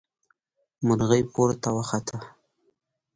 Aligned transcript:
مرغۍ 0.87 1.21
پورته 1.33 1.69
وخته. 1.75 2.17